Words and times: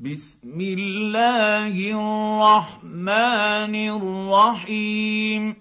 بسم 0.00 0.60
الله 0.60 1.76
الرحمن 1.92 3.74
الرحيم. 3.74 5.56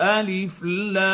ألف 0.00 0.62
لام 0.62 1.04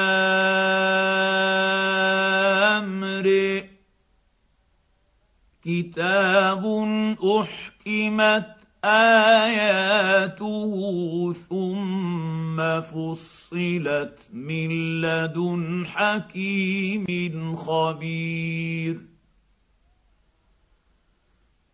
كتاب 5.62 6.64
أحكمت 7.40 8.56
آياته 8.84 10.72
ثم 11.50 12.80
فصلت 12.80 14.28
من 14.32 15.00
لدن 15.00 15.86
حكيم 15.86 17.56
خبير. 17.56 19.09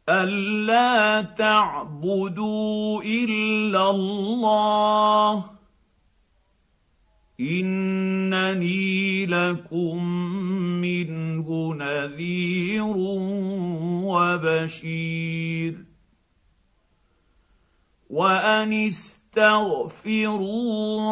الا 0.09 1.23
تعبدوا 1.23 3.03
الا 3.03 3.91
الله 3.91 5.45
انني 7.41 9.27
لكم 9.27 10.05
منه 10.81 11.75
نذير 11.75 12.97
وبشير 14.07 15.85
وان 18.11 18.73
استغفروا 18.73 20.33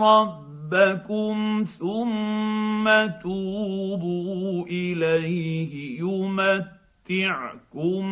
ربكم 0.00 1.64
ثم 1.78 2.84
توبوا 3.22 4.66
اليه 4.66 6.00
يمت 6.00 6.73
يمتعكم 7.10 8.04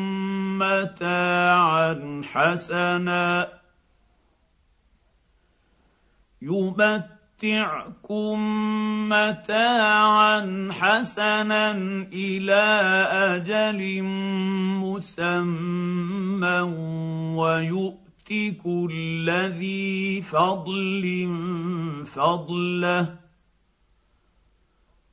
متاعا 0.58 2.22
حسنا 2.24 3.48
يمتعكم 6.42 7.08
متاعا 9.08 10.68
حسنا 10.72 11.70
إلى 12.12 12.62
أجل 13.32 14.02
مسمى 14.82 16.60
ويؤت 17.36 18.32
كل 18.64 19.30
ذي 19.30 20.22
فضل 20.22 21.04
فضله 22.06 23.21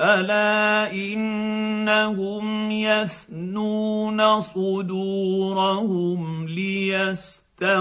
الا 0.00 0.92
انهم 0.92 2.70
يثنون 2.70 4.40
صدورهم 4.40 6.48
ليستخفوا 6.48 7.78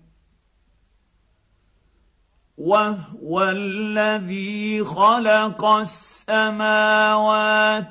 وهو 2.58 3.42
الذي 3.42 4.84
خلق 4.84 5.64
السماوات 5.64 6.78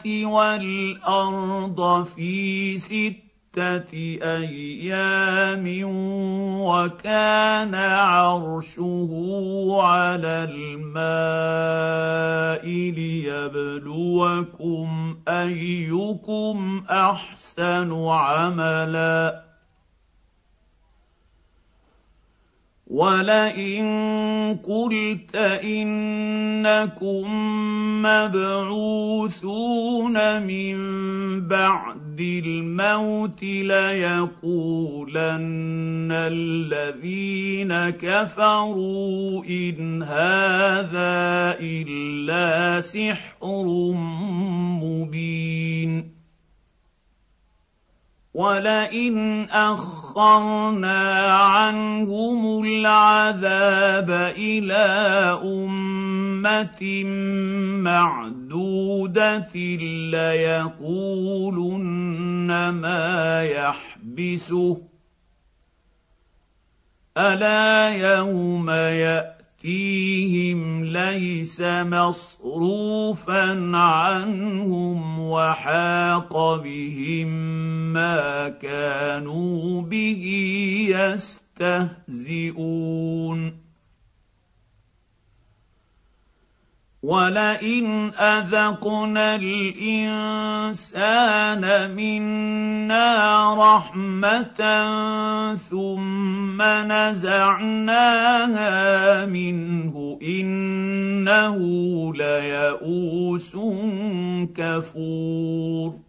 والارض 0.08 2.06
في 2.06 2.78
سته 2.78 3.29
أيام 4.24 5.84
وكان 6.62 7.76
عرشه 7.76 9.10
على 9.82 10.48
الماء 10.50 12.66
ليبلوكم 13.00 14.88
أيكم 15.28 16.84
أحسن 16.90 18.08
عملا 18.08 19.49
ولئن 22.90 23.86
قلت 24.66 25.36
انكم 25.64 27.26
مبعوثون 28.02 29.54
من 30.44 30.78
بعد 31.48 32.20
الموت 32.20 33.44
ليقولن 33.44 34.10
الذين 36.12 37.90
كفروا 37.90 39.46
ان 39.46 40.04
هذا 40.04 41.58
الا 41.62 42.82
سحر 42.82 43.94
مبين 44.82 46.19
ولئن 48.40 49.44
أخرنا 49.52 51.28
عنهم 51.34 52.64
العذاب 52.64 54.10
إلى 54.38 54.86
أمة 55.44 57.04
معدودة 57.84 59.56
ليقولن 60.16 61.50
ما 62.70 63.44
يحبسه. 63.44 64.82
ألا 67.18 67.90
يوم 67.90 68.70
يأتي 68.70 69.39
ياتيهم 69.64 70.84
ليس 70.84 71.62
مصروفا 71.62 73.52
عنهم 73.78 75.20
وحاق 75.20 76.56
بهم 76.64 77.28
ما 77.94 78.50
كانوا 78.50 79.82
به 79.82 80.26
يستهزئون 81.60 82.40
ولئن 87.04 88.12
اذقنا 88.14 89.36
الانسان 89.36 90.92
منا 91.96 93.54
رحمه 93.56 94.60
ثم 95.56 96.62
نزعناها 96.92 98.06
منه 99.26 100.20
انه 100.22 101.58
ليئوس 102.14 103.56
كفور 104.56 106.09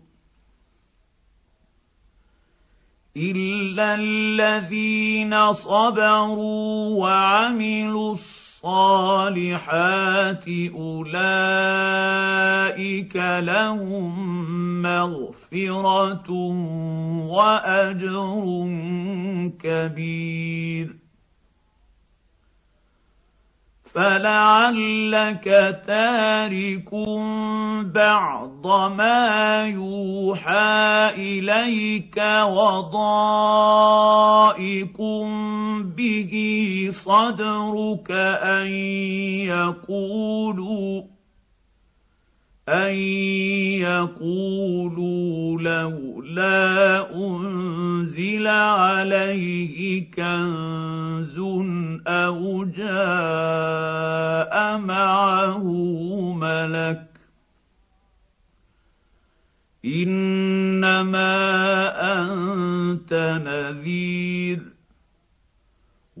الا 3.17 3.95
الذين 3.95 5.53
صبروا 5.53 6.99
وعملوا 6.99 8.11
الصالحات 8.11 9.41
اولئك 10.75 11.15
لهم 13.15 14.81
مغفره 14.81 16.31
واجر 17.27 18.43
كبير 19.59 21.00
فلعلك 23.93 25.43
تارك 25.87 26.91
بعض 27.93 28.67
ما 28.91 29.63
يوحى 29.65 31.09
اليك 31.17 32.17
وضائق 32.43 33.71
به 35.97 36.33
صدرك 36.91 38.11
ان 38.41 38.67
يقولوا 39.51 41.01
ان 42.69 42.93
يقولوا 43.81 45.61
لولا 45.61 47.15
انزل 47.15 48.47
عليه 48.47 50.11
كنز 50.11 51.37
أو 52.07 52.63
جاء 52.65 53.71
معه 54.77 55.63
ملك 56.33 57.07
انما 59.85 61.31
انت 62.21 63.41
نذير 63.45 64.70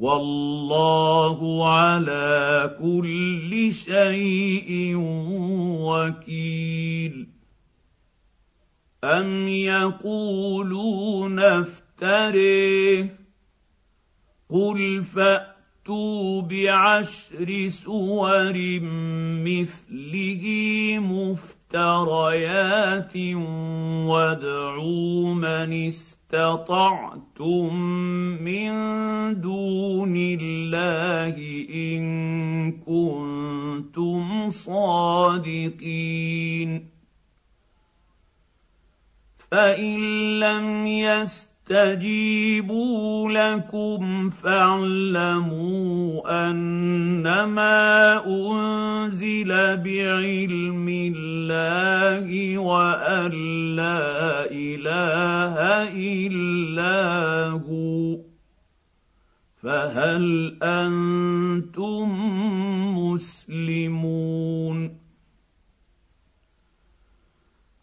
والله 0.01 1.69
على 1.69 2.75
كل 2.81 3.73
شيء 3.73 4.95
وكيل. 5.85 7.27
أم 9.03 9.47
يقولون 9.47 11.39
افتريه؟ 11.39 13.17
قل 14.49 15.03
فأتوا 15.03 16.41
بعشر 16.41 17.69
سور 17.69 18.53
مثله 19.45 20.43
مفتريات 21.73 23.17
وادعوا 24.07 25.33
من 25.33 25.73
استطعتم 26.31 27.75
من 28.39 28.71
دون 29.41 30.15
الله 30.15 31.35
إن 31.67 32.03
كنتم 32.71 34.49
صادقين. 34.49 35.91
فإن 39.51 39.99
لم 40.39 40.87
يستجيبوا 41.67 43.31
لكم 43.31 44.29
فاعلموا 44.29 46.21
أنما 46.49 48.25
أنزل 48.27 49.47
بعلم 49.77 50.87
الله 50.89 52.57
وأن 52.57 53.31
لا 53.75 54.51
إله 54.91 55.87
إلا 56.27 57.49
هو. 57.49 58.17
فهل 59.63 60.57
أنتم 60.63 62.09
مسلمون؟ 62.97 65.01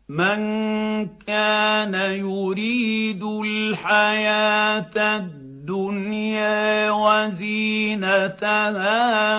من 0.08 1.06
كان 1.06 1.94
يريد 1.94 3.22
الحياة 3.22 5.16
الدنيا 5.16 6.90
وزينتها 6.90 8.52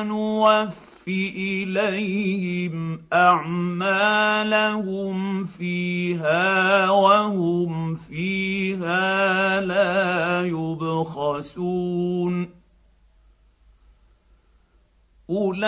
نوف 0.03 0.88
اليهم 1.09 3.01
اعمالهم 3.13 4.49
فيها 5.45 6.89
وهم 6.89 7.95
فيها 7.95 9.61
لا 9.61 10.41
يبخسون 10.45 11.79
اولئك 15.29 15.61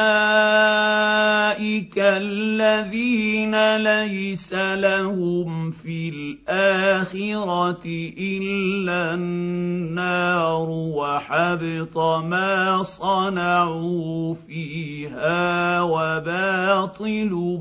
الذين 1.97 3.77
ليس 3.77 4.53
لهم 4.53 5.71
في 5.71 6.09
الاخره 6.09 7.85
الا 8.17 9.13
النار 9.13 10.67
وحبط 10.69 11.97
ما 11.97 12.83
صنعوا 12.83 14.33
فيها 14.33 15.81
وباطل 15.81 17.59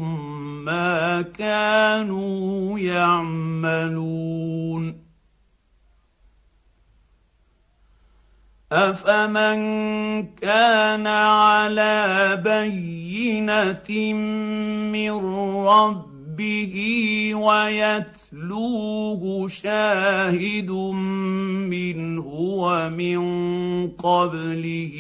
ما 0.65 1.23
كانوا 1.23 2.79
يعملون 2.79 4.31
افمن 8.73 9.61
كان 10.37 11.07
على 11.07 12.37
بينه 12.45 14.15
من 14.93 15.11
ربه 15.67 16.75
ويتلوه 17.35 19.23
شاهد 19.49 20.71
منه 21.71 22.27
ومن 22.31 23.21
قبله 23.89 24.97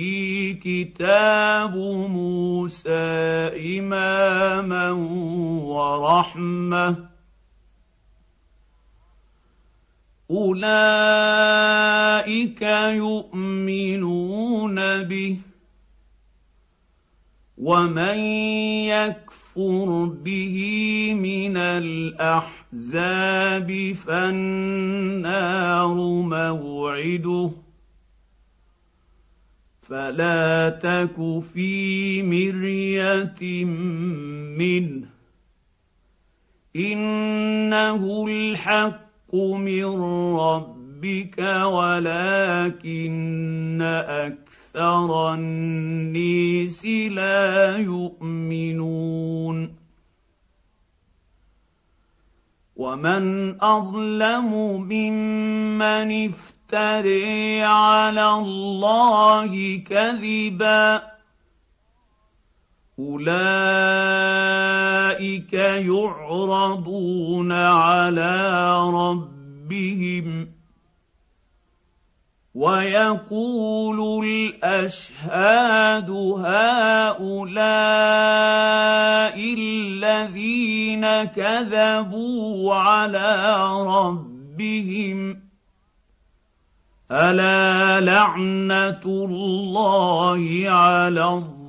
كتاب 0.62 1.76
موسى 2.10 2.90
اماما 3.78 4.90
ورحمه 5.70 7.09
أولئك 10.30 10.62
يؤمنون 13.02 14.74
به 15.02 15.36
ومن 17.58 18.18
يكفر 18.86 20.04
به 20.24 20.56
من 21.14 21.56
الأحزاب 21.56 23.12
فالنار 24.06 25.94
موعده 26.22 27.50
فلا 29.82 30.68
تك 30.68 31.42
في 31.54 32.22
مرية 32.22 33.64
منه 34.54 35.06
إنه 36.76 38.26
الحق 38.28 39.09
من 39.34 39.84
ربك 40.36 41.38
ولكن 41.64 43.00
أكثر 44.08 45.34
النيس 45.34 46.84
لا 46.84 47.76
يؤمنون 47.76 49.10
ومن 52.76 53.56
اظلم 53.62 54.52
ممن 54.88 56.28
افتري 56.28 57.62
على 57.62 58.28
الله 58.32 59.78
كذبا 59.86 61.19
اولئك 63.00 64.02
يعرضون 65.88 67.52
على 67.52 68.72
ربهم 68.90 70.48
ويقول 72.54 74.24
الاشهاد 74.24 76.10
هؤلاء 76.10 77.20
الذين 79.58 81.24
كذبوا 81.24 82.74
على 82.74 83.64
ربهم 83.86 85.40
الا 87.10 88.00
لعنه 88.00 89.00
الله 89.04 90.70
على 90.70 91.24
الظالمين 91.24 91.59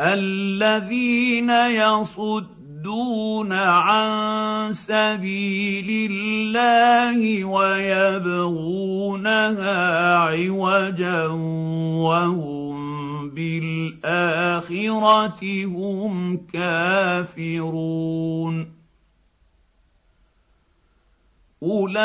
الذين 0.00 1.50
يصدون 1.50 3.52
عن 3.52 4.72
سبيل 4.72 6.10
الله 6.12 7.44
ويبغونها 7.44 8.96
عوجا 10.16 11.26
وهم 12.06 12.78
بالآخرة 13.30 14.84
هم 15.64 16.36
كافرون 16.52 17.98
اولئك 21.62 21.98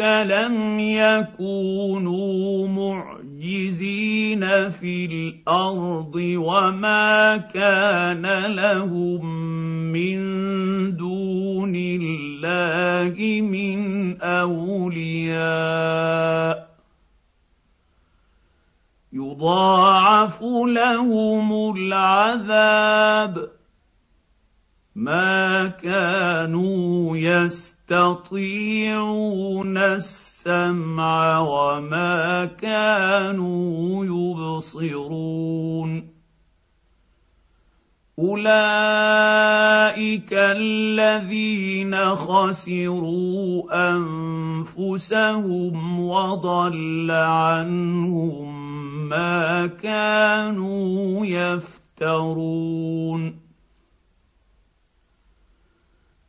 لم 0.00 0.80
يكونوا 0.80 2.68
معجزين 2.68 4.70
في 4.70 5.04
الأرض 5.04 6.14
وما 6.16 7.36
كان 7.36 8.26
لهم 8.54 9.24
من 9.92 10.18
دون 10.96 11.72
الله 11.74 13.40
من 13.40 14.22
اولياء 14.22 15.48
يضاعف 19.12 20.42
لهم 20.66 21.76
العذاب 21.76 23.57
ما 24.98 25.78
كانوا 25.78 27.14
يستطيعون 27.16 28.36
السمع 29.78 31.38
وما 31.38 32.44
كانوا 32.44 34.04
يبصرون. 34.04 36.08
أولئك 38.18 38.48
الذين 40.32 42.10
خسروا 42.10 43.62
أنفسهم 43.94 46.00
وضل 46.00 47.10
عنهم 47.10 48.68
ما 49.08 49.66
كانوا 49.66 51.26
يفترون. 51.26 52.68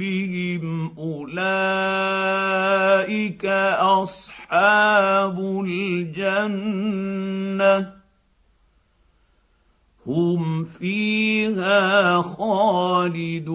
ربهم 0.00 0.96
أولئك 0.98 1.44
أصحاب 3.76 5.38
الجنة 5.66 6.80
هم 10.06 10.64
فيها 10.64 12.22
خالدون. 12.22 13.50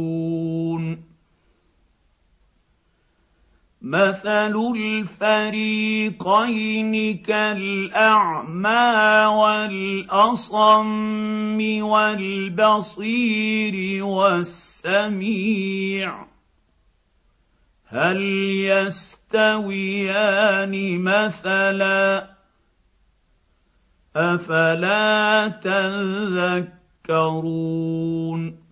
مثل 3.82 4.56
الفريقين 4.76 6.14
كالأعمى 7.18 8.86
والأصم 9.26 10.78
والبصير 11.82 13.76
والسميع. 14.04 15.56
هل 17.88 18.22
يستويان 18.66 19.02
مثلا؟ 21.02 22.36
أفلا 24.16 25.48
تذكرون؟ 27.08 28.66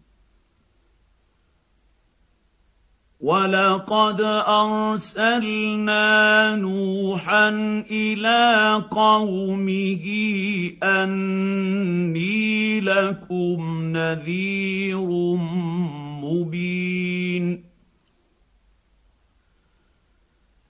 ولقد 3.24 4.22
ارسلنا 4.48 6.06
نوحا 6.56 7.50
إلى 7.92 8.42
قومه 8.92 10.06
اني 10.84 12.82
لكم 12.82 13.92
نذير 13.98 15.08
مبين 16.24 17.64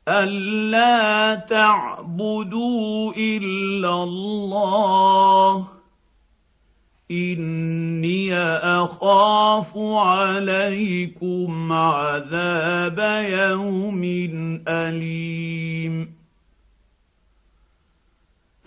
الا 0.07 1.35
تعبدوا 1.35 3.13
الا 3.17 4.03
الله 4.03 5.67
اني 7.11 8.35
اخاف 8.37 9.77
عليكم 9.77 11.71
عذاب 11.71 12.99
يوم 13.29 14.03
اليم 14.67 16.22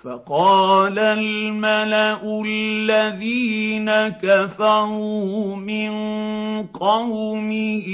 فقال 0.06 0.98
الملأ 0.98 2.42
الذين 2.46 3.90
كفروا 4.08 5.56
من 5.56 5.90
قومه 6.66 7.86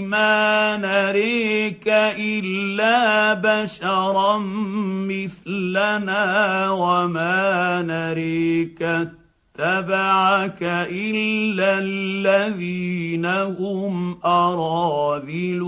ما 0.00 0.76
نريك 0.76 1.88
إلا 2.18 3.34
بشرا 3.34 4.38
مثلنا 5.06 6.70
وما 6.70 7.82
نريك 7.82 8.82
اتبعك 8.82 10.62
إلا 10.90 11.78
الذين 11.78 13.26
هم 13.26 14.18
أراذلنا 14.24 15.62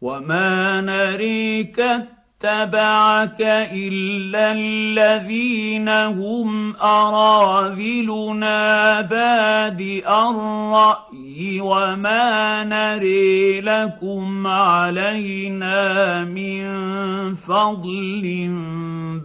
وما 0.00 0.80
نريك 0.80 1.80
اتبعك 2.42 3.40
إلا 3.72 4.52
الذين 4.52 5.88
هم 5.88 6.76
أراذلنا 6.76 8.60
بادئ 9.00 10.08
الرأي 10.08 11.60
وما 11.60 12.64
نري 12.64 13.60
لكم 13.60 14.46
علينا 14.46 16.24
من 16.24 16.64
فضل 17.34 18.22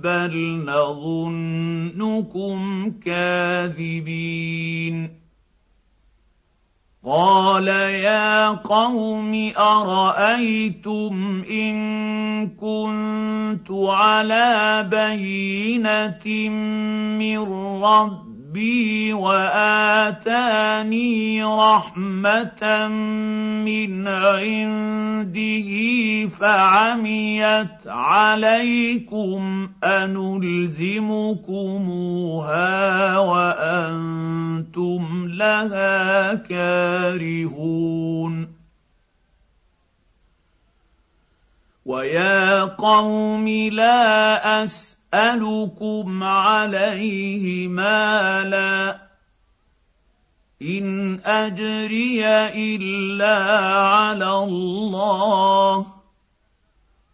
بل 0.04 0.64
نظنكم 0.66 2.60
كاذبين 3.06 4.40
قال 7.10 7.68
يا 7.68 8.50
قوم 8.50 9.52
ارايتم 9.58 11.44
ان 11.52 11.78
كنت 12.50 13.72
على 13.72 14.88
بينه 14.92 16.50
من 17.18 17.40
ربي 17.84 18.29
ربي 18.50 19.14
واتاني 19.14 20.34
رحمه 21.44 22.88
من 23.62 24.08
عنده 24.08 25.70
فعميت 26.28 27.88
عليكم 27.88 29.70
انلزمكموها 29.84 30.78
وأنتم 33.18 35.04
لها 35.28 36.34
كارهون 36.34 37.80
ويا 41.86 42.64
قوم 42.64 43.48
لا 43.48 44.64
أسألكم 45.14 46.24
عليه 46.24 47.68
مالا. 47.68 49.02
إن 50.62 51.20
أجري 51.26 52.26
إلا 52.56 53.36
على 53.88 54.32
الله. 54.44 55.86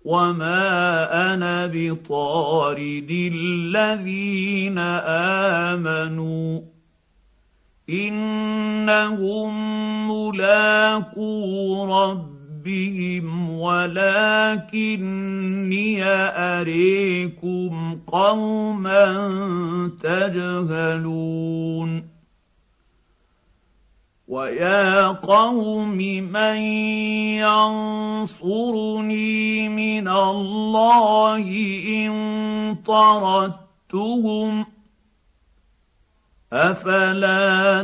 وما 0.05 1.33
أنا 1.33 1.71
بطارد 1.73 3.31
الذين 3.33 4.77
آمنوا. 5.79 6.61
إنهم 7.89 9.51
ملاقو 10.11 11.85
ربهم 11.85 12.34
ولكني 13.59 14.03
اريكم 16.03 17.95
قوما 18.07 19.05
تجهلون 20.01 22.15
ويا 24.27 25.07
قوم 25.07 25.97
من 26.31 26.61
ينصرني 28.25 29.69
من 29.69 30.07
الله 30.07 31.45
ان 31.87 32.75
طردتهم 32.85 34.65
افلا 36.53 37.83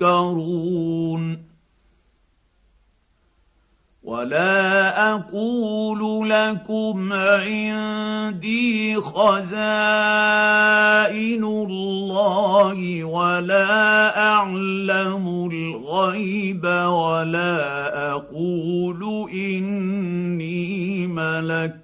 تذكرون 0.00 1.53
ولا 4.04 5.14
أقول 5.14 6.30
لكم 6.30 7.12
عندي 7.12 8.96
خزائن 8.96 9.44
الله 11.44 13.04
ولا 13.04 14.18
اعلم 14.18 15.48
الغيب 15.52 16.64
ولا 16.64 17.56
أقول 18.12 19.30
اني 19.32 21.06
ملك 21.06 21.83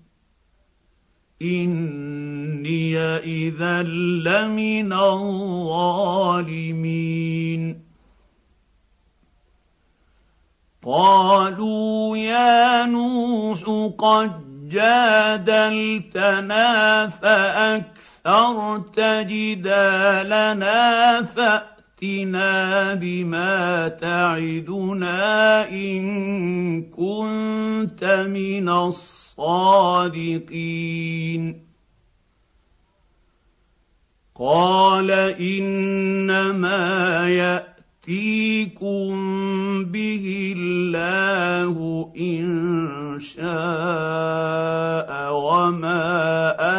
إني 1.41 2.97
اذا 2.99 3.81
لمن 3.81 4.93
الظالمين. 4.93 6.41
قالوا 10.83 12.17
يا 12.17 12.85
نوح 12.85 13.59
قد 13.97 14.51
جادلتنا 14.69 16.29
فأكثرت 17.09 18.99
جدالنا 18.99 20.71
فاتنا 22.01 22.93
بما 22.93 23.87
تعدنا 23.87 25.69
إن 25.69 26.01
كنت 26.89 28.03
من 28.29 28.69
الصادقين. 28.69 30.11
قال 34.35 35.11
إنما 35.37 36.79
يأتيكم 37.29 39.13
به 39.85 40.53
الله 40.57 42.11
إن 42.17 43.19
شاء 43.19 43.49
وما 45.33 46.01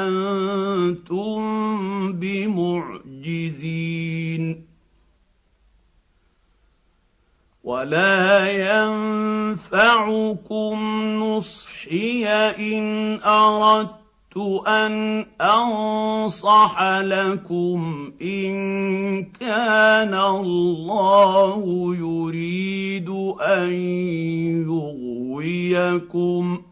أنتم 0.02 1.42
بمعجزين. 2.12 3.02
ولا 7.64 8.50
ينفعكم 9.62 10.76
نصحي 11.22 12.26
ان 12.58 13.20
اردت 13.22 14.02
ان 14.66 15.26
انصح 15.40 16.82
لكم 16.82 18.12
ان 18.22 18.52
كان 19.24 20.14
الله 20.14 21.64
يريد 21.96 23.08
ان 23.40 23.72
يغويكم 25.32 26.62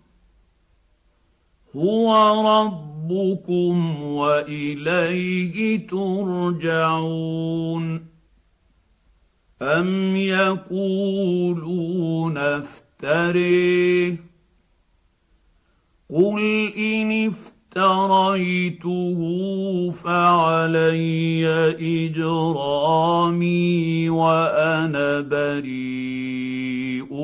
هو 1.76 2.14
ربكم 2.46 4.02
واليه 4.02 5.86
ترجعون 5.86 7.30
أم 9.62 10.16
يقولون 10.16 11.58
افتريه 12.38 14.16
قل 16.10 16.72
إن 16.76 17.28
افتريته 17.28 19.20
فعلي 19.90 21.46
إجرامي 22.06 23.40
وأنا 24.10 25.20
بريء 25.20 27.14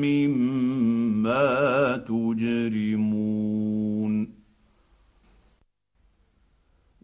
مما 0.00 1.96
تجرمون 1.96 2.89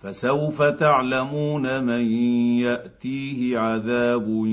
فسوف 0.00 0.62
تعلمون 0.62 1.84
من 1.84 2.12
يأتيه 2.58 3.58
عذاب 3.58 4.44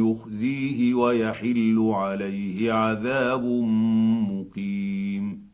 يخزيه 0.00 0.94
ويحل 0.94 1.90
عليه 1.94 2.72
عذاب 2.72 3.44
مقيم. 4.30 5.48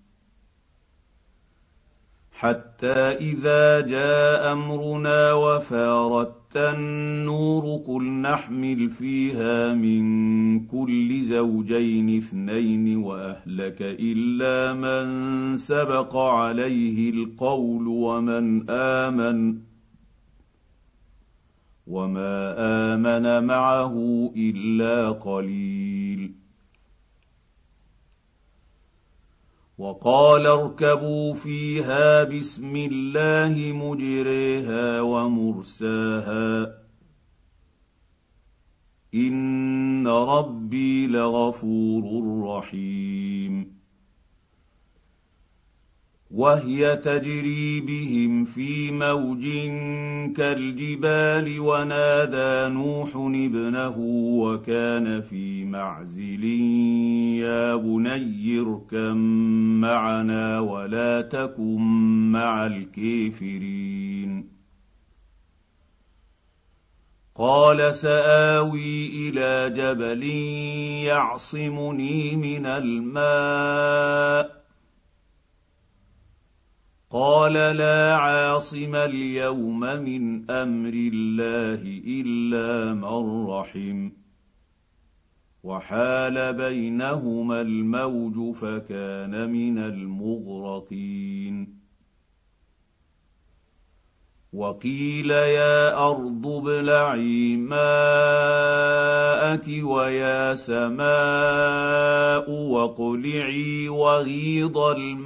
حتى 2.33 2.95
إذا 2.97 3.81
جاء 3.81 4.53
أمرنا 4.53 5.33
وفارت 5.33 6.39
التنور 6.57 7.83
قل 7.87 8.03
نحمل 8.05 8.91
فيها 8.91 9.75
من 9.75 10.67
كل 10.67 11.21
زوجين 11.21 12.17
اثنين 12.17 12.97
وأهلك 12.97 13.77
إلا 13.81 14.75
من 14.75 15.57
سبق 15.57 16.17
عليه 16.17 17.11
القول 17.11 17.87
ومن 17.89 18.71
آمن 18.71 19.59
وما 21.87 22.55
آمن 22.95 23.47
معه 23.47 23.95
إلا 24.37 25.11
قليل 25.11 26.00
وقال 29.81 30.47
اركبوا 30.47 31.35
فيها 31.35 32.25
بسم 32.25 32.77
الله 32.77 33.73
مجريها 33.73 35.01
ومرساها. 35.01 36.75
إن 39.14 40.09
ربي 40.09 41.07
لغفور 41.07 42.05
رحيم. 42.47 43.80
وهي 46.31 46.97
تجري 46.97 47.81
بهم 47.81 48.45
في 48.45 48.90
موج 48.90 49.49
كالجبال 50.37 51.61
ونادى 51.61 52.75
نوح 52.75 53.16
ابنه 53.16 53.95
وكان 54.40 55.21
في 55.21 55.64
معزل 55.64 56.45
يا 57.43 57.77
بني 57.77 58.61
اركم 58.61 59.16
معنا 59.81 60.61
ولا 60.61 61.21
تكن 61.21 61.81
مع 62.33 62.66
الكافرين. 62.66 64.51
قال 67.35 67.95
سآوي 67.95 69.07
إلى 69.07 69.75
جبل 69.77 70.23
يعصمني 71.07 72.37
من 72.37 72.66
الماء 72.66 74.60
قال 77.12 77.53
لا 77.53 78.16
عاصم 78.16 78.94
اليوم 78.94 79.81
من 79.81 80.51
أمر 80.51 80.92
الله 80.94 82.03
إلا 82.07 82.94
من 82.94 83.46
رحم. 83.46 84.11
وحال 85.62 86.53
بينهما 86.53 87.61
الموج 87.61 88.55
فكان 88.55 89.51
من 89.51 89.79
المغرقين. 89.79 91.80
وقيل 94.53 95.31
يا 95.31 96.07
ارض 96.09 96.47
ابلعي 96.47 97.57
ماءك 97.57 97.81
ويا 99.83 100.55
سماء 100.55 102.51
واقلعي 102.51 103.89
وغيض 103.89 104.79
الماء 104.79 105.21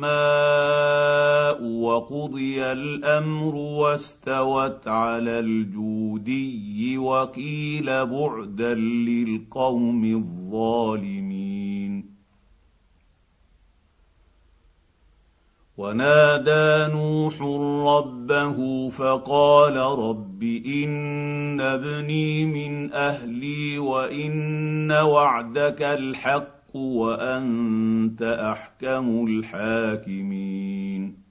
وقضي 1.65 2.63
الامر 2.65 3.55
واستوت 3.55 4.89
على 4.89 5.39
الجودي 5.39 6.99
وقيل 6.99 8.07
بعدا 8.07 8.75
للقوم 8.75 10.05
الظالمين 10.05 11.54
ونادى 15.77 16.93
نوح 16.93 17.43
ربه 17.87 18.89
فقال 18.89 19.77
رب 19.77 20.43
إن 20.67 21.61
ابني 21.61 22.45
من 22.45 22.93
أهلي 22.93 23.79
وإن 23.79 24.93
وعدك 24.93 25.83
الحق 25.83 26.77
وأنت 26.77 28.23
أحكم 28.23 29.27
الحاكمين. 29.27 31.25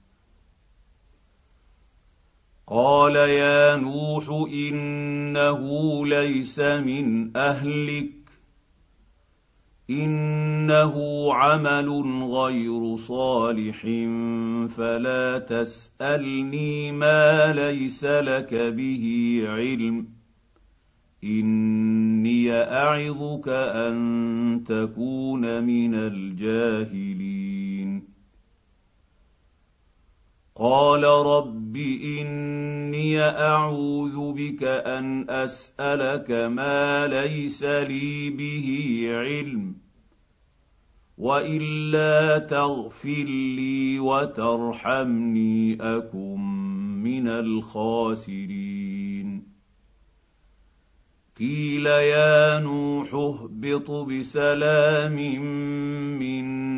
قال 2.66 3.16
يا 3.16 3.76
نوح 3.76 4.48
إنه 4.52 5.60
ليس 6.06 6.60
من 6.60 7.36
أهلك 7.36 8.23
إنه 9.90 10.94
عمل 11.34 11.88
غير 12.30 12.96
صالح 12.96 13.82
فلا 14.76 15.38
تسألني 15.38 16.92
ما 16.92 17.52
ليس 17.52 18.04
لك 18.04 18.54
به 18.54 19.42
علم. 19.46 20.06
إني 21.24 22.52
أعظك 22.52 23.48
أن 23.48 24.64
تكون 24.66 25.64
من 25.64 25.94
الجاهلين. 25.94 27.33
قال 30.56 31.04
رب 31.04 31.76
إني 31.76 33.20
أعوذ 33.22 34.32
بك 34.32 34.62
أن 34.62 35.30
أسألك 35.30 36.30
ما 36.30 37.06
ليس 37.06 37.62
لي 37.62 38.30
به 38.30 39.08
علم 39.10 39.74
وإلا 41.18 42.38
تغفر 42.38 43.24
لي 43.56 43.98
وترحمني 43.98 45.74
أكن 45.80 46.40
من 47.02 47.28
الخاسرين. 47.28 48.74
قيل 51.38 51.86
يا 51.86 52.58
نوح 52.58 53.14
اهبط 53.14 53.90
بسلام 53.90 55.16
منا 56.18 56.73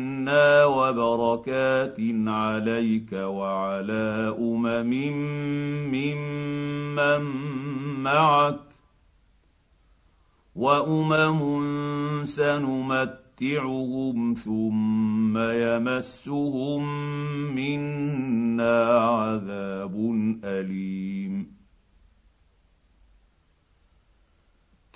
وبركات 0.65 1.99
عليك 2.27 3.13
وعلى 3.13 4.35
امم 4.39 4.91
ممن 5.91 7.21
معك 8.03 8.59
وامم 10.55 12.25
سنمتعهم 12.25 13.17
ثم 14.33 15.37
يمسهم 15.37 16.83
منا 17.55 18.99
عذاب 18.99 19.95
اليم 20.43 21.56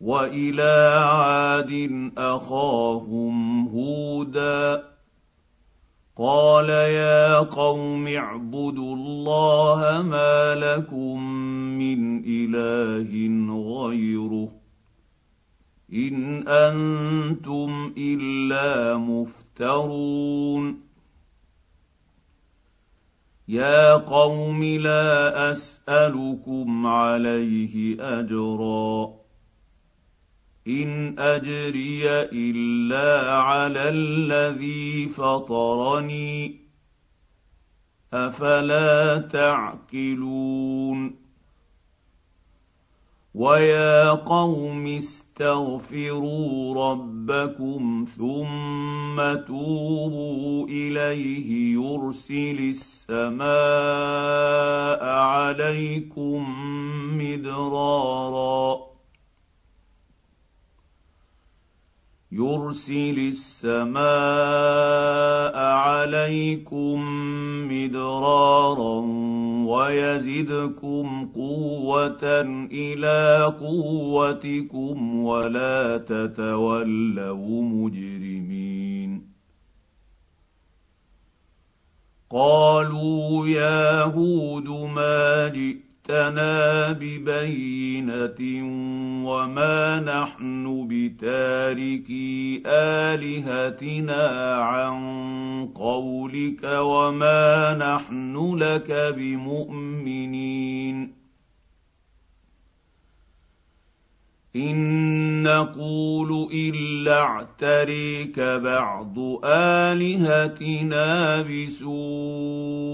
وإلى 0.00 1.02
عاد 1.04 1.90
أخاهم 2.18 3.68
هودا. 3.68 4.84
قال 6.16 6.68
يا 6.68 7.38
قوم 7.38 8.08
اعبدوا 8.08 8.94
الله 8.96 10.02
ما 10.02 10.54
لكم 10.54 11.22
من 11.78 12.24
إله 12.26 13.10
غيره. 13.76 14.48
إن 15.92 16.48
أنتم 16.48 17.94
إلا 17.98 18.96
مفترون. 18.96 20.80
يا 23.48 23.96
قوم 23.96 24.64
لا 24.64 25.50
أسألكم 25.50 26.86
عليه 26.86 27.96
أجرا. 28.00 29.19
ان 30.70 31.18
اجري 31.18 32.08
الا 32.32 33.32
على 33.32 33.88
الذي 33.88 35.08
فطرني 35.08 36.60
افلا 38.12 39.18
تعقلون 39.18 41.20
ويا 43.34 44.10
قوم 44.10 44.86
استغفروا 44.86 46.74
ربكم 46.90 48.06
ثم 48.16 49.16
توبوا 49.46 50.68
اليه 50.68 51.74
يرسل 51.74 52.58
السماء 52.58 53.44
عليكم 55.04 56.46
مدرارا 57.18 57.79
يرسل 62.70 63.18
السماء 63.18 63.98
عليكم 65.58 66.96
مدرارا 67.68 69.00
ويزدكم 69.66 71.28
قوة 71.34 72.40
إلى 72.72 73.44
قوتكم 73.60 75.24
ولا 75.24 75.98
تتولوا 75.98 77.62
مجرمين. 77.62 79.30
قالوا 82.30 83.46
يا 83.48 84.02
هود 84.02 84.68
ما 84.68 85.48
جئت 85.48 85.89
جئتنا 86.08 86.92
ببينه 86.92 88.40
وما 89.26 90.00
نحن 90.00 90.88
بتاركي 90.90 92.62
الهتنا 92.66 94.54
عن 94.56 94.98
قولك 95.74 96.64
وما 96.64 97.74
نحن 97.74 98.56
لك 98.56 98.90
بمؤمنين 99.16 100.70
ان 104.56 105.42
نقول 105.42 106.48
الا 106.52 107.20
اعتريك 107.20 108.40
بعض 108.40 109.18
الهتنا 109.44 111.42
بسوء 111.42 112.89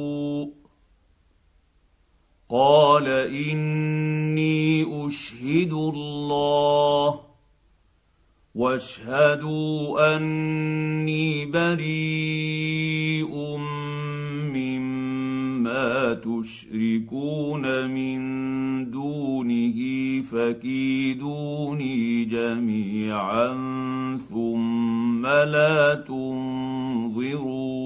قال 2.49 3.09
إني 3.09 4.87
أشهد 5.07 5.73
الله 5.73 7.21
واشهدوا 8.55 10.17
أني 10.17 11.47
بريء 11.47 13.35
مما 14.55 16.15
تشركون 16.15 17.91
من 17.91 18.21
دونه 18.91 19.77
فكيدوني 20.23 22.25
جميعا 22.25 23.47
ثم 24.31 25.27
لا 25.27 26.05
تنظرون 26.09 27.86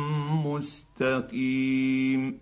مستقيم. 0.47 2.39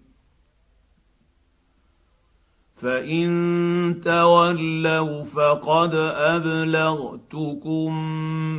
فإن 2.81 4.01
تولوا 4.05 5.23
فقد 5.23 5.95
أبلغتكم 6.15 7.93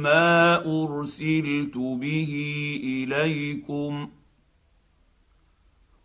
ما 0.03 0.57
أرسلت 0.67 1.77
به 1.77 2.33
إليكم 2.85 4.09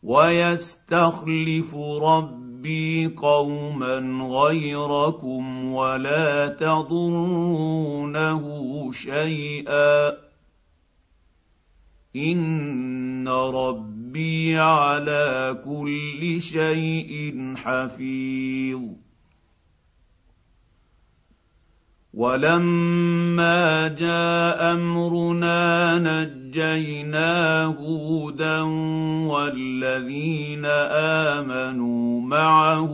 ويستخلف 0.03 1.75
ربي 1.75 3.07
قوما 3.07 4.27
غيركم 4.31 5.73
ولا 5.73 6.47
تضرونه 6.47 8.41
شيئا. 8.91 10.25
ان 13.25 13.31
ربي 13.55 14.57
على 14.57 15.57
كل 15.65 16.41
شيء 16.41 17.53
حفيظ 17.57 18.81
ولما 22.13 23.87
جاء 23.87 24.73
امرنا 24.73 25.97
نجينا 25.97 27.63
هودا 27.65 28.61
والذين 29.31 30.65
امنوا 31.35 32.21
معه 32.21 32.93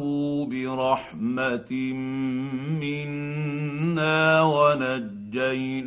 برحمه 0.51 1.71
منا 2.81 4.41
ونجيناهم 4.41 5.81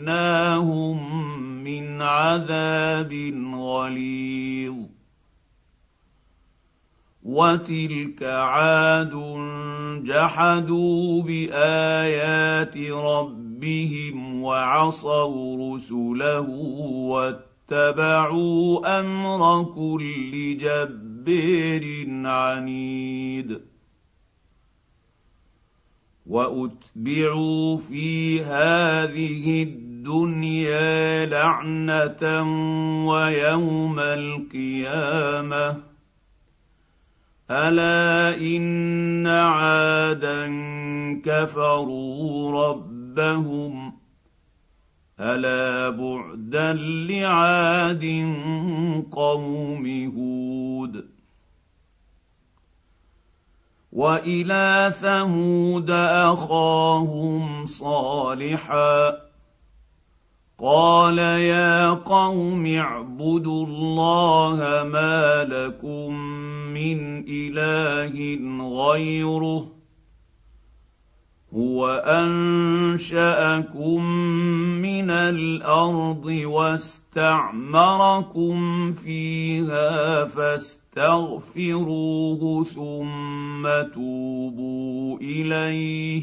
من 1.64 2.02
عذاب 2.02 3.12
غليظ. 3.54 4.74
وتلك 7.22 8.22
عاد 8.22 9.14
جحدوا 10.04 11.22
بآيات 11.22 12.76
ربهم 12.76 14.42
وعصوا 14.42 15.76
رسله 15.76 16.48
واتبعوا 17.70 19.00
أمر 19.00 19.64
كل 19.64 20.56
جبير 20.56 22.06
عنيد. 22.26 23.60
وأتبعوا 26.26 27.76
في 27.76 28.40
هذه 28.40 29.62
الدنيا 29.62 29.83
الدنيا 30.04 31.26
لعنة 31.26 32.42
ويوم 33.08 33.98
القيامة. 33.98 35.76
ألا 37.50 38.36
إن 38.40 39.26
عادا 39.26 40.46
كفروا 41.24 42.52
ربهم. 42.68 43.92
ألا 45.20 45.90
بعدا 45.90 46.72
لعاد 47.08 48.34
قوم 49.12 49.86
هود. 50.16 51.06
وإلى 53.92 54.94
ثمود 55.00 55.90
أخاهم 55.90 57.66
صالحا. 57.66 59.23
قال 60.64 61.18
يا 61.18 61.90
قوم 61.90 62.66
اعبدوا 62.66 63.66
الله 63.66 64.88
ما 64.88 65.44
لكم 65.44 66.14
من 66.72 67.24
إله 67.28 68.38
غيره 68.76 69.66
هو 71.54 71.88
أنشأكم 72.06 73.24
من 74.80 75.10
الأرض 75.10 76.26
واستعمركم 76.44 77.72
فيها 78.92 80.24
فاستغفروه 80.24 81.64
ثم 82.64 83.68
توبوا 83.94 85.18
إليه 85.18 86.22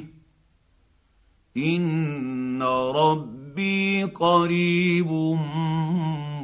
إن 1.58 2.64
رب 2.96 3.41
ربي 3.52 4.04
قريب 4.04 5.12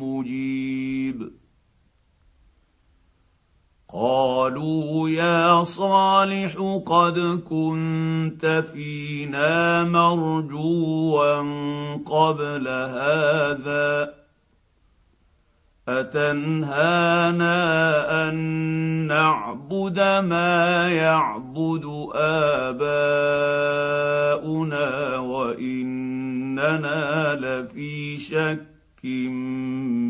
مجيب. 0.02 1.32
قالوا 3.94 5.10
يا 5.10 5.64
صالح 5.64 6.82
قد 6.86 7.20
كنت 7.50 8.64
فينا 8.74 9.84
مرجوا 9.84 11.42
قبل 12.04 12.68
هذا. 12.68 14.14
أتنهانا 15.88 17.50
أن 18.30 18.36
نعبد 19.08 20.00
ما 20.00 20.90
يعبد 20.90 22.10
آباؤنا 22.16 23.08
واننا 26.58 27.36
لفي 27.42 28.18
شك 28.18 29.06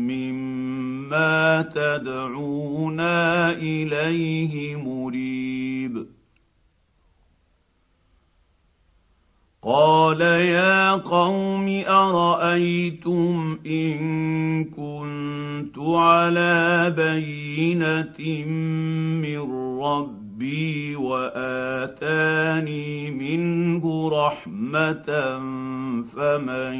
مما 0.08 1.62
تدعونا 1.62 3.52
إليه 3.52 4.76
مريب. 4.76 6.06
قال 9.68 10.20
يا 10.20 10.92
قوم 10.92 11.68
أرأيتم 11.88 13.58
إن 13.66 14.64
كنت 14.64 15.78
على 15.78 16.94
بينة 16.96 18.44
من 19.20 19.40
ربي 19.80 20.96
وآتاني 20.96 22.50
منه 23.10 24.08
رحمة 24.08 25.38
فمن 26.16 26.74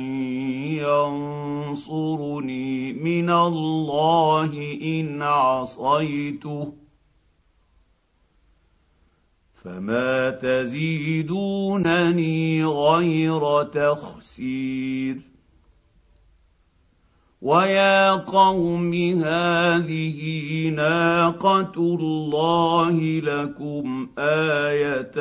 ينصرني 1.68 2.92
من 2.92 3.30
الله 3.30 4.78
إن 4.82 5.22
عصيته 5.22 6.87
فما 9.68 10.30
تزيدونني 10.30 11.44
غير 12.64 13.62
تخسير 13.62 15.16
ويا 17.42 18.10
قوم 18.12 18.94
هذه 19.24 20.20
ناقه 20.68 21.72
الله 21.76 23.00
لكم 23.20 24.08
إيه 24.18 25.12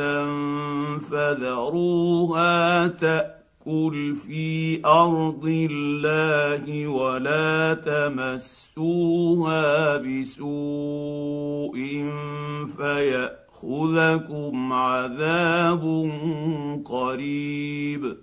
فذروها 0.99 2.87
تاكل 2.87 4.15
في 4.15 4.81
ارض 4.85 5.45
الله 5.45 6.87
ولا 6.87 7.73
تمسوها 7.73 9.17
بسوء 9.97 11.75
فيأتي 12.77 13.46
ياخذكم 13.63 14.73
عذاب 14.73 16.11
قريب. 16.85 18.17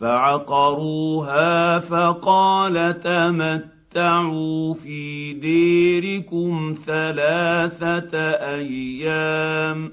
فعقروها 0.00 1.78
فقال 1.78 3.00
تمتعوا 3.00 4.74
في 4.74 5.32
ديركم 5.32 6.74
ثلاثة 6.86 8.18
أيام. 8.30 9.92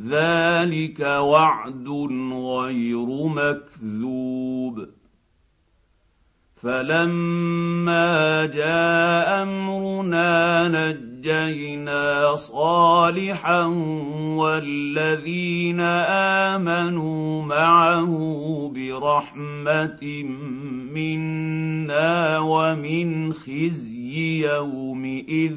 ذلك 0.00 1.00
وعد 1.00 1.88
غير 2.32 3.26
مكذوب. 3.26 4.88
فلما 6.56 8.44
جاء 8.46 9.42
أمرنا 9.42 10.68
نجينا 11.22 12.36
صالحا 12.36 13.64
والذين 14.36 15.80
امنوا 16.50 17.42
معه 17.42 18.12
برحمه 18.74 20.22
منا 20.92 22.38
ومن 22.38 23.32
خزي 23.32 24.46
يومئذ 24.46 25.56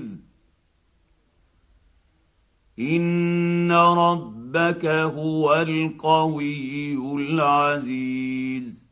ان 2.80 3.72
ربك 3.72 4.86
هو 4.86 5.54
القوي 5.54 6.94
العزيز 7.16 8.86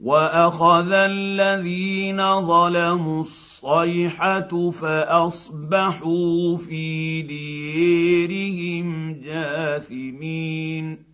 واخذ 0.00 0.92
الذين 0.92 2.40
ظلموا 2.46 3.24
الصيحة 3.64 4.70
فأصبحوا 4.70 6.56
في 6.56 7.22
ديرهم 7.22 9.20
جاثمين 9.20 11.04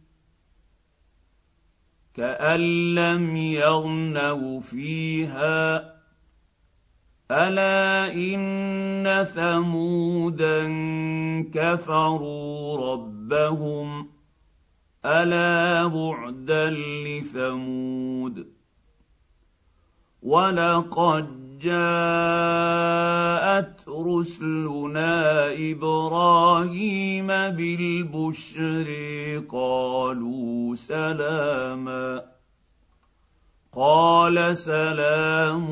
كأن 2.15 2.61
لم 2.95 3.37
يغنوا 3.37 4.61
فيها 4.61 5.95
ألا 7.31 8.15
إن 8.15 9.25
ثمودا 9.25 10.63
كفروا 11.55 12.93
ربهم 12.93 14.09
ألا 15.05 15.87
بعدا 15.87 16.71
لثمود 17.07 18.47
ولقد 20.23 21.50
جاءت 21.63 23.51
رسلنا 23.89 25.53
إبراهيم 25.73 27.27
بالبشر 27.27 28.89
قالوا 29.49 30.75
سلاما. 30.75 32.23
قال 33.73 34.57
سلام 34.57 35.67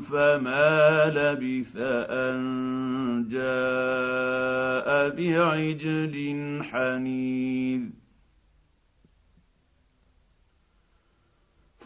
فما 0.00 1.04
لبث 1.14 1.76
أن 2.10 3.28
جاء 3.30 5.08
بعجل 5.08 6.14
حنيذ. 6.62 8.03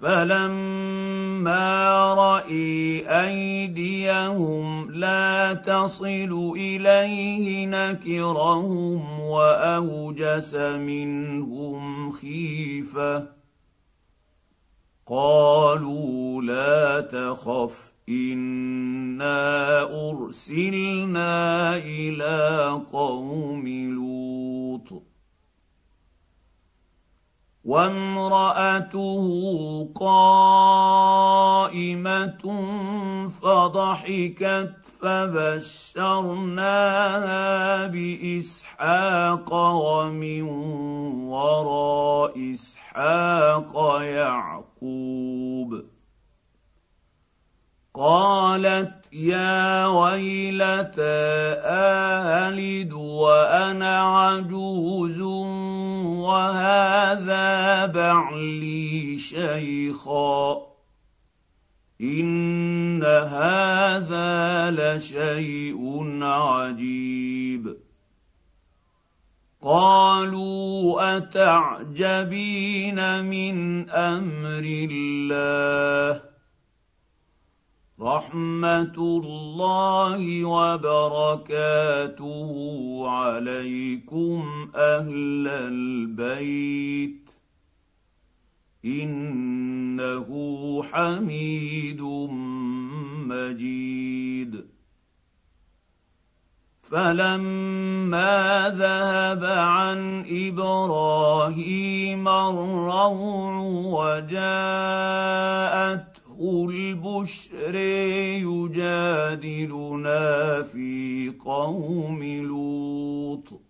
فلما 0.00 1.64
راي 2.14 3.02
ايديهم 3.08 4.90
لا 4.90 5.54
تصل 5.54 6.52
اليه 6.56 7.66
نكرهم 7.66 9.20
واوجس 9.20 10.54
منهم 10.54 12.10
خيفه 12.10 13.26
قالوا 15.06 16.42
لا 16.42 17.00
تخف 17.00 17.92
انا 18.08 19.82
ارسلنا 20.10 21.76
إلى 21.76 22.68
قوم 22.92 23.68
لوط 23.68 25.07
وامرأته 27.68 29.26
قائمة 30.00 30.84
فضحكت 33.42 34.74
فبشرناها 35.00 36.16
بإسحاق 37.86 39.54
ومن 39.54 40.42
وراء 41.28 42.54
إسحاق 42.54 44.00
يعقوب. 44.00 45.82
قالت 47.94 48.98
يا 49.12 49.86
ويلتى 49.86 51.18
ألد 51.64 52.92
وأنا 52.92 54.00
عجوز 54.00 55.18
وهذا 56.28 57.86
بعلي 57.86 59.18
شيخا. 59.18 60.66
إن 62.00 63.04
هذا 63.04 64.70
لشيء 64.70 66.08
عجيب. 66.22 67.76
قالوا 69.62 71.16
أتعجبين 71.16 73.24
من 73.24 73.90
أمر 73.90 74.88
الله؟ 74.90 76.27
رحمه 78.00 78.94
الله 78.96 80.44
وبركاته 80.44 81.72
عليكم 83.08 84.70
أهل 84.74 85.48
البيت. 85.48 87.30
إنه 88.84 90.28
حميد 90.92 92.02
مجيد. 93.28 94.64
فلما 96.82 98.68
ذهب 98.78 99.44
عن 99.44 100.24
إبراهيم 100.30 102.28
الروع 102.28 103.58
وجاءت 104.28 104.38
البشر 106.40 107.74
يجادلنا 108.44 110.26
في 110.62 111.32
قوم 111.44 112.22
لوط. 112.22 113.60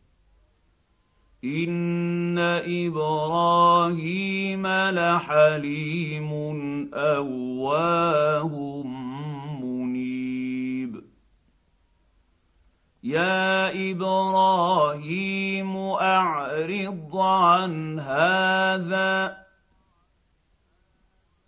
إن 1.44 2.38
إبراهيم 2.88 4.66
لحليم 4.66 6.30
أواه 6.94 8.78
يا 13.08 13.72
إبراهيم 13.90 15.76
أعرض 15.76 17.16
عن 17.16 18.00
هذا 18.00 19.36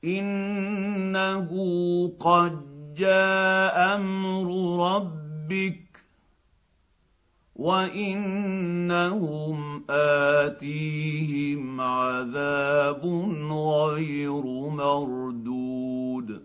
انه 0.04 1.48
قد 2.20 2.70
جاء 2.94 3.96
أمر 3.96 4.46
ربك 4.86 6.04
وانهم 7.56 9.10
اتيهم 9.90 11.80
عذاب 11.80 13.04
غير 13.52 14.42
مردود. 14.68 16.42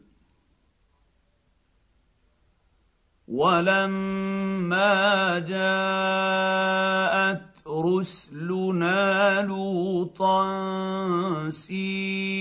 ولما 3.27 4.89
جاءت 5.39 6.65
رسلنا 7.67 9.41
لوطا 9.41 10.45
سيء 11.49 12.34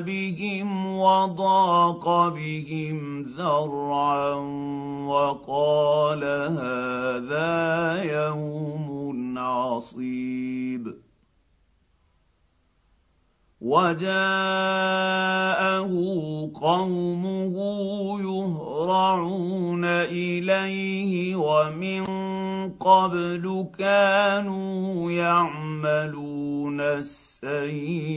بهم 0.00 0.86
وضاق 0.96 2.28
بهم 2.28 3.22
ذرعا 3.22 4.34
وقال 5.08 6.24
هذا 6.58 8.02
يوم 8.02 9.38
عصيب 9.38 10.94
وجاءه 13.60 14.08
قومه 16.54 17.54
يهرعون 18.20 19.84
اليه 19.84 21.36
ومن 21.36 22.04
قبل 22.80 23.66
كانوا 23.78 25.10
يعملون 25.12 26.80
السيئات 26.80 28.08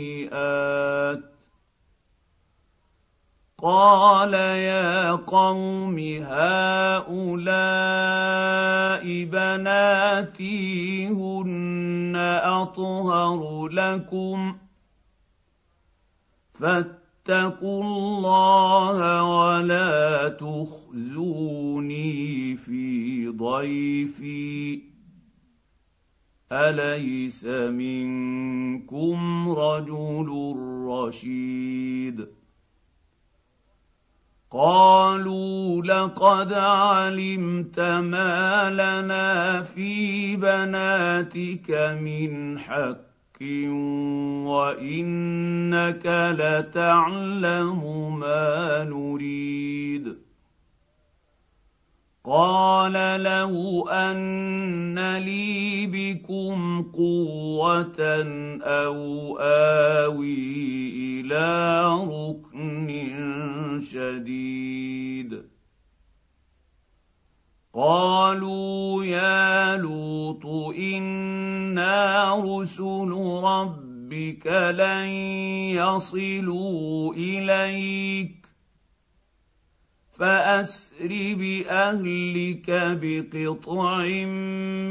قال 3.61 4.33
يا 4.33 5.11
قوم 5.11 5.99
هؤلاء 6.25 7.41
بناتي 9.25 11.07
هن 11.07 12.15
اطهر 12.43 13.67
لكم 13.67 14.55
فاتقوا 16.53 17.83
الله 17.83 19.23
ولا 19.23 20.29
تخزوني 20.29 22.11
في 22.57 23.27
ضيفي 23.27 24.81
اليس 26.51 27.45
منكم 27.45 29.49
رجل 29.49 30.55
رشيد 30.87 32.40
قالوا 34.51 35.81
لقد 35.81 36.53
علمت 36.53 37.79
ما 37.79 38.69
لنا 38.69 39.61
في 39.61 40.35
بناتك 40.35 41.97
من 42.01 42.59
حق 42.59 43.41
وإنك 44.51 46.05
لتعلم 46.39 47.81
ما 48.19 48.83
نريد. 48.83 50.30
قال 52.23 53.23
لو 53.23 53.87
ان 53.89 55.17
لي 55.17 55.87
بكم 55.87 56.83
قوه 56.83 57.95
أو 58.61 59.37
اوي 59.37 60.41
إلى 61.21 61.83
ركن 61.93 62.89
شديد. 63.83 65.43
قالوا 67.73 69.05
يا 69.05 69.77
لوط 69.77 70.45
أنا 70.77 72.35
رسل 72.35 73.11
ربك 73.43 74.47
لن 74.47 75.09
يصلوا 75.79 77.13
اليك 77.13 78.40
فأسر 80.21 81.09
بأهلك 81.09 82.69
بقطع 83.01 84.05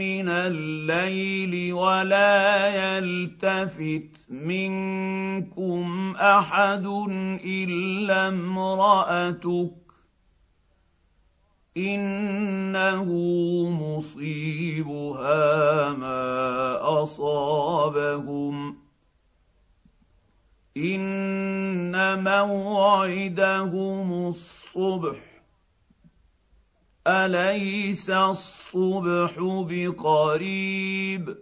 من 0.02 0.28
الليل 0.28 1.72
ولا 1.72 2.66
يلتفت 2.66 4.30
منكم 4.30 6.14
أحد 6.16 6.86
إلا 7.44 8.28
امرأتك 8.28 9.72
إنه 11.76 13.14
مصيبها 13.70 15.38
ما 15.92 16.22
أصابهم 17.02 18.76
ان 20.80 22.24
موعدهم 22.24 24.28
الصبح 24.28 25.16
اليس 27.06 28.10
الصبح 28.10 29.34
بقريب 29.68 31.36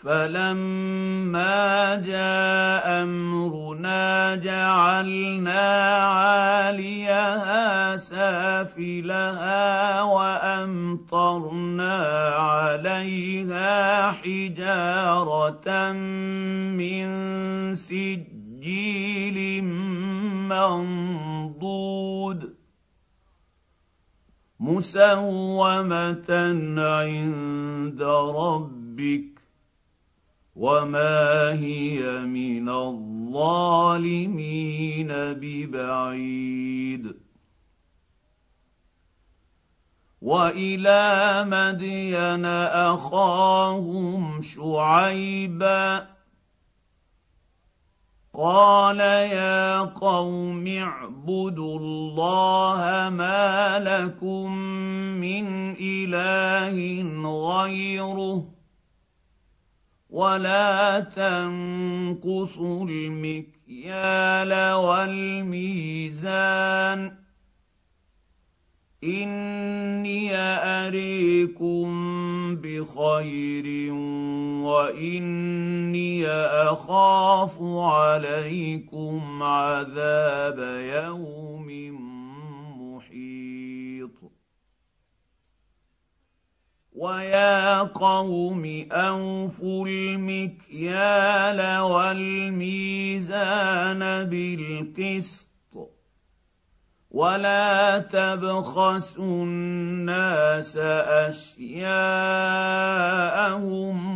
فلما 0.00 1.94
جاء 1.94 3.02
امرنا 3.02 4.34
جعلنا 4.34 5.96
عاليها 5.96 7.96
سافلها 7.96 10.02
وامطرنا 10.02 11.96
عليها 12.34 14.10
حجاره 14.12 15.92
من 16.72 17.08
سجيل 17.74 19.64
منضود 20.48 22.54
مسومه 24.60 26.30
عند 26.78 28.02
ربك 28.36 29.39
وما 30.60 31.52
هي 31.52 32.20
من 32.20 32.68
الظالمين 32.68 34.28
ببعيد 35.08 37.16
والى 40.20 41.44
مدين 41.48 42.44
اخاهم 42.92 44.42
شعيبا 44.42 46.06
قال 48.34 49.00
يا 49.00 49.80
قوم 49.80 50.66
اعبدوا 50.66 51.78
الله 51.78 53.10
ما 53.10 53.78
لكم 53.78 54.52
من 55.20 55.76
اله 55.80 56.76
غيره 57.48 58.59
ولا 60.10 61.00
تنقصوا 61.00 62.84
المكيال 62.84 64.72
والميزان 64.72 66.40
اني 69.04 70.36
اريكم 70.36 71.86
بخير 72.56 73.92
واني 74.64 76.26
اخاف 76.28 77.58
عليكم 77.62 79.42
عذاب 79.42 80.58
يوم 80.94 82.09
ويا 87.00 87.82
قوم 87.82 88.86
اوفوا 88.92 89.86
المكيال 89.86 91.78
والميزان 91.80 93.18
بالقسط 94.24 95.48
ولا 97.10 97.98
تبخسوا 97.98 99.44
الناس 99.44 100.76
اشياءهم 101.26 101.90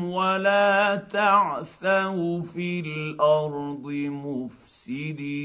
ولا 0.04 0.96
تعثوا 0.96 2.42
في 2.42 2.80
الأرض 2.80 3.86
مفسدين 4.26 5.44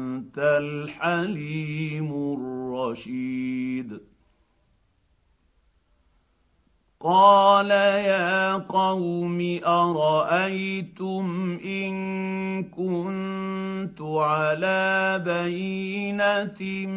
الحليم 0.37 2.13
الرشيد. 2.13 4.11
قال 7.03 7.71
يا 7.71 8.53
قوم 8.53 9.59
أرأيتم 9.65 11.57
إن 11.65 11.93
كنت 12.63 14.01
على 14.01 15.21
بينة 15.25 16.87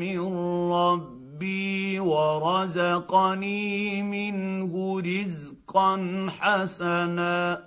من 0.00 0.20
ربي 0.72 2.00
ورزقني 2.00 4.02
منه 4.02 5.00
رزقا 5.00 6.26
حسنا 6.38 7.62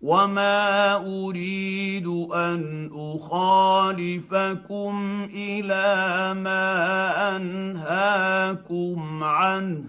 وما 0.00 0.94
اريد 0.96 2.06
ان 2.32 2.90
اخالفكم 2.94 4.94
إلى 5.34 6.34
ما 6.34 7.36
انهاكم 7.36 9.24
عنه 9.24 9.84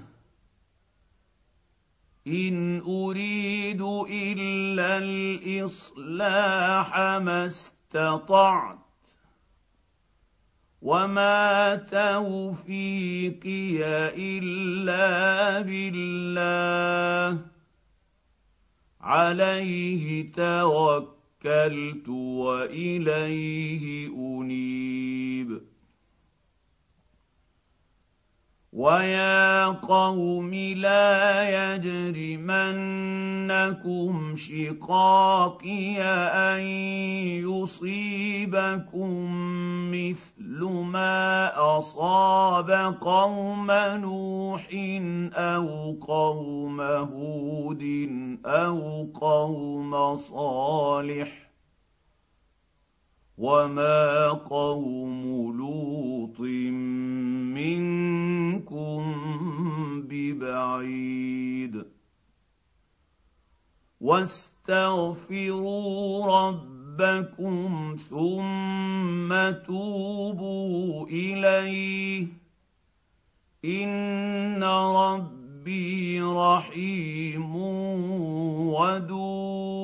ان 2.27 2.81
اريد 2.81 3.81
الا 4.09 4.97
الاصلاح 4.97 6.97
ما 6.97 7.45
استطعت 7.45 8.77
وما 10.81 11.75
توفيقي 11.75 13.77
الا 14.17 15.61
بالله 15.61 17.50
عليه 19.03 20.31
توكلت 20.31 22.09
وإليه 22.09 24.07
أنيب. 24.07 24.90
ويا 28.71 29.65
قوم 29.65 30.53
لا 30.53 31.75
يجرمنكم 31.75 32.75
شقاقي 34.35 36.01
ان 36.01 36.59
يصيبكم 37.51 39.11
مثل 39.91 40.63
ما 40.63 41.51
اصاب 41.77 42.71
قوم 43.01 43.71
نوح 43.71 44.69
أو 45.33 45.97
قوم 46.01 46.81
هود 46.81 47.83
أو 48.45 49.07
قوم 49.13 50.15
صالح 50.15 51.50
وما 53.41 54.27
قوم 54.29 55.21
لوط 55.57 56.39
منكم 57.57 59.01
ببعيد 60.09 61.83
واستغفروا 64.01 65.67
ربكم 66.25 67.95
ثم 68.09 69.29
توبوا 69.65 71.07
اليه 71.07 72.27
ان 73.65 74.63
ربي 74.63 76.21
رحيم 76.21 77.55
ودود 78.75 79.80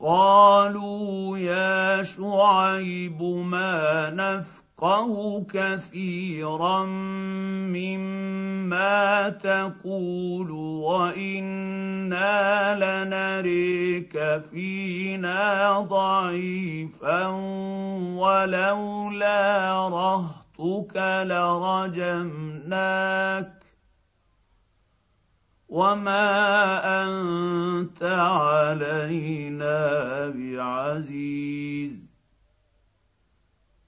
قالوا 0.00 1.38
يا 1.38 2.04
شعيب 2.04 3.22
ما 3.22 4.10
نفقه 4.10 5.44
كثيرا 5.50 6.84
مما 7.74 9.28
تقول 9.28 10.50
وإنا 10.86 12.28
لنريك 12.78 14.42
فينا 14.50 15.80
ضعيفا 15.80 17.26
ولولا 18.14 19.88
رهطك 19.88 20.96
لرجمناك 22.06 22.78
وما 25.68 26.24
انت 27.04 28.02
علينا 28.02 29.78
بعزيز 30.28 31.92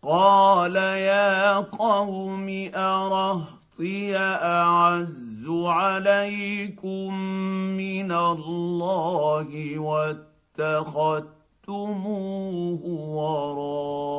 قال 0.03 0.77
يا 0.77 1.57
قوم 1.57 2.71
ارهطي 2.75 4.17
اعز 4.17 5.47
عليكم 5.49 7.15
من 7.77 8.13
الله 8.13 9.79
واتخذتموه 9.79 11.31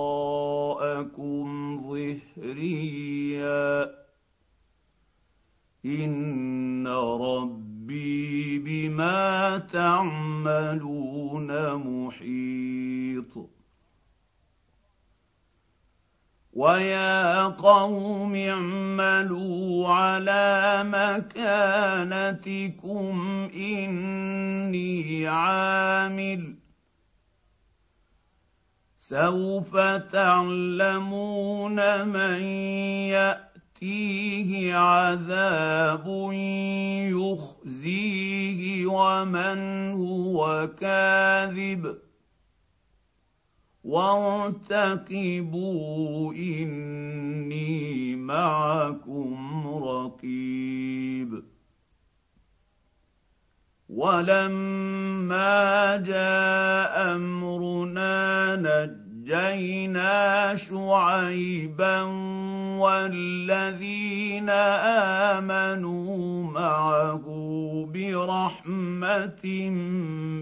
وراءكم 0.02 1.82
ظهريا 1.88 4.01
ان 5.86 6.88
ربي 6.88 8.60
بما 8.60 9.58
تعملون 9.58 11.50
محيط 11.76 13.50
ويا 16.54 17.44
قوم 17.48 18.36
اعملوا 18.36 19.88
على 19.88 20.84
مكانتكم 22.04 22.70
اني 23.56 25.28
عامل 25.28 26.56
سوف 29.00 29.78
تعلمون 30.12 31.78
من 32.08 32.44
يأتي 33.12 33.51
ياتيه 33.82 34.76
عذاب 34.76 36.06
يخزيه 37.18 38.86
ومن 38.86 39.92
هو 39.92 40.70
كاذب 40.80 41.98
وارتقبوا 43.84 45.14
اني 46.34 48.16
معكم 48.16 49.68
رقيب 49.68 51.44
ولما 53.90 55.98
جاء 55.98 57.16
امرنا 57.16 58.56
نجد 58.56 59.01
نجينا 59.22 60.56
شعيبا 60.56 62.02
والذين 62.82 64.50
امنوا 64.50 66.44
معه 66.44 67.26
برحمه 67.94 69.46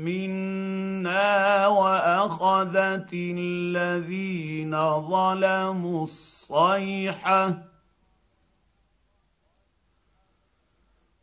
منا 0.07 1.67
واخذت 1.67 3.09
الذين 3.13 4.71
ظلموا 5.01 6.03
الصيحه 6.03 7.57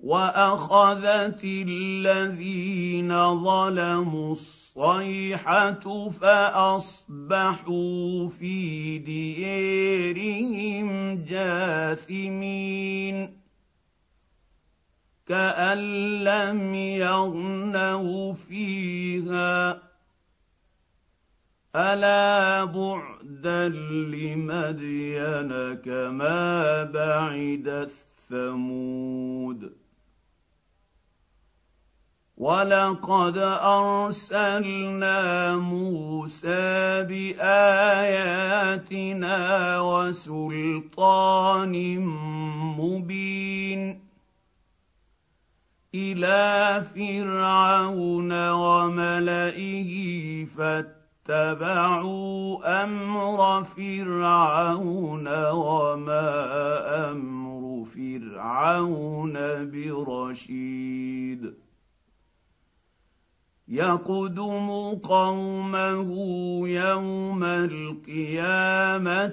واخذت 0.00 1.40
الذين 1.44 3.44
ظلموا 3.44 4.32
الصيحه 4.32 4.55
فأصبحوا 6.10 7.68
في 8.28 8.98
ديارهم 8.98 10.88
جاثمين 11.24 13.16
كأن 15.26 15.78
لم 16.24 16.74
يغنوا 16.74 18.34
فيها 18.34 19.82
ألا 21.76 22.64
بعدا 22.64 23.68
لمدين 24.12 25.74
كما 25.74 26.82
بعدت 26.84 27.92
ثمود 28.28 29.85
ولقد 32.36 33.38
ارسلنا 33.62 35.20
موسى 35.56 37.02
باياتنا 37.08 38.50
وسلطان 39.80 41.74
مبين 42.78 44.00
إلى 45.94 46.84
فرعون 46.94 48.50
وملئه 48.50 49.92
فاتبعوا 50.44 52.04
أمر 52.84 53.64
فرعون 53.64 55.28
وما 55.50 56.30
أمر 57.10 57.84
فرعون 57.84 59.34
برشيد 59.70 61.65
يقدم 63.68 64.94
قومه 65.02 66.10
يوم 66.68 67.44
القيامة 67.44 69.24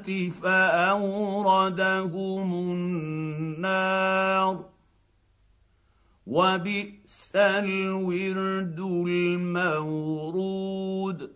فأوردهم 0.41 2.53
النار. 2.71 4.65
وبئس 6.27 7.31
الورد 7.35 8.79
المورود. 9.07 11.31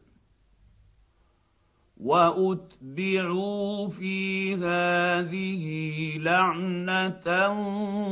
وأتبعوا 1.98 3.90
في 3.90 4.56
هذه 4.56 5.64
لعنة 6.18 7.50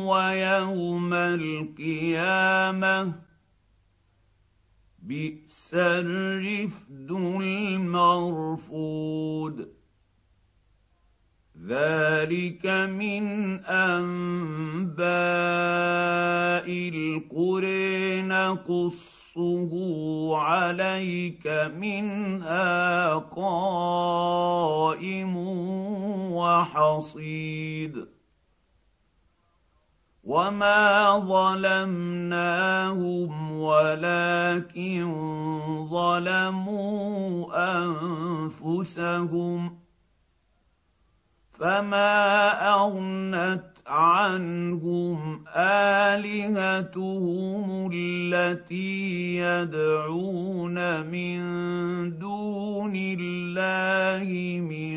ويوم 0.07 1.13
القيامة. 1.13 3.13
بئس 5.07 5.71
الرفد 5.73 7.11
المرفود. 7.41 9.05
ذلك 11.67 12.65
من 12.65 13.23
أنباء 13.65 15.05
القرى 16.69 18.21
نقصه 18.21 19.71
عليك 20.37 21.47
منها 21.77 23.13
قائم 23.15 24.27
وحصيد. 26.31 28.14
وما 30.25 31.19
ظلمناهم 31.19 32.31
ولكن 33.51 35.05
ظلموا 35.89 37.47
انفسهم 37.83 39.79
فما 41.53 42.51
اغنت 42.73 43.74
عنهم 43.87 45.45
آلهتهم 46.15 47.09
التي 47.93 49.35
يدعون 49.35 51.05
من 51.05 51.39
دون 52.19 52.93
الله 52.95 54.59
من 54.59 54.95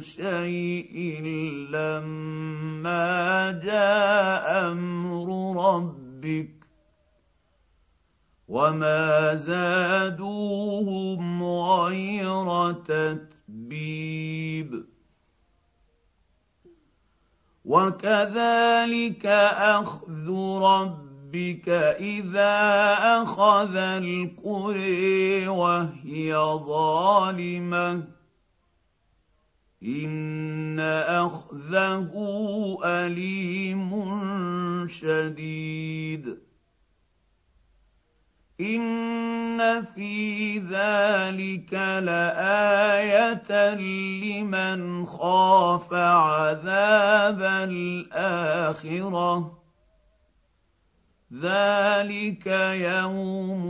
شيء 0.00 1.22
لما 1.70 3.50
جاء 3.64 4.72
أمر 4.72 5.28
ربك 5.66 6.50
وما 8.48 9.34
زادوهم 9.34 10.84
غير 11.44 12.72
تتبيب 12.72 14.16
وكذلك 17.66 19.26
اخذ 19.26 20.30
ربك 20.62 21.68
اذا 21.98 22.54
اخذ 23.22 23.76
القرى 23.76 25.48
وهي 25.48 26.36
ظالمه 26.66 28.04
ان 29.82 30.80
اخذه 30.80 32.12
اليم 32.84 33.90
شديد 34.88 36.45
ان 38.60 39.84
في 39.84 40.58
ذلك 40.58 41.72
لايه 42.02 43.74
لمن 43.74 45.06
خاف 45.06 45.92
عذاب 45.92 47.42
الاخره 47.70 48.86
ذلك 51.32 52.46
يوم 52.72 53.62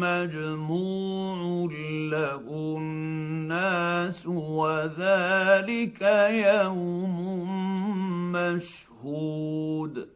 مجموع 0.00 1.70
له 2.10 2.76
الناس 2.78 4.26
وذلك 4.26 6.02
يوم 6.30 7.16
مشهود 8.32 10.15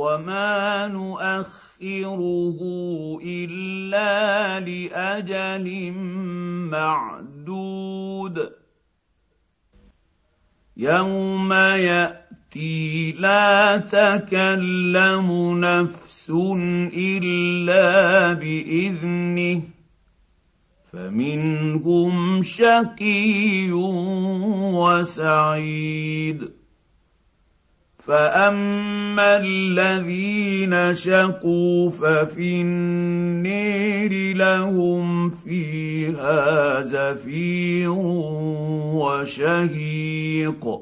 وما 0.00 0.86
نؤخره 0.86 2.60
الا 3.24 4.60
لاجل 4.60 5.92
معدود 6.72 8.36
يوم 10.76 11.52
ياتي 11.52 13.12
لا 13.12 13.76
تكلم 13.76 15.60
نفس 15.60 16.30
الا 16.96 18.32
باذنه 18.32 19.62
فمنهم 20.92 22.42
شقي 22.42 23.72
وسعيد 24.80 26.59
فاما 28.10 29.36
الذين 29.36 30.94
شقوا 30.94 31.90
ففي 31.90 32.60
النير 32.60 34.36
لهم 34.36 35.30
فيها 35.30 36.80
زفير 36.80 37.90
وشهيق 38.98 40.80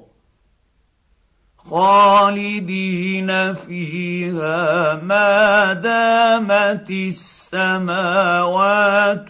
خالدين 1.71 3.55
فيها 3.55 4.95
ما 4.95 5.73
دامت 5.73 6.91
السماوات 6.91 8.53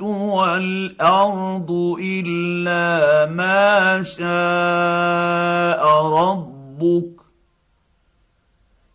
والارض 0.02 1.70
الا 2.00 3.26
ما 3.26 4.02
شاء 4.02 5.82
ربك 6.06 7.17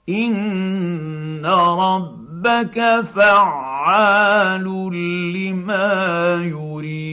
ان 0.10 1.46
ربك 1.46 3.02
فعال 3.16 4.64
لما 5.34 6.34
يريد 6.44 7.13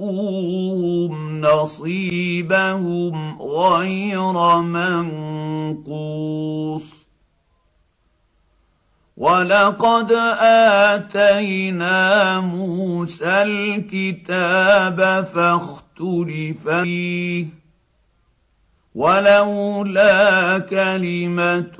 لموفوهم 0.00 1.40
نصيبهم 1.40 3.42
غير 3.42 4.62
منقوص 5.82 6.84
ولقد 9.16 10.12
اتينا 10.92 12.40
موسى 12.40 13.42
الكتاب 13.42 15.24
فاختلف 15.34 16.68
فيه 16.68 17.46
ولولا 18.94 20.58
كلمه 20.58 21.78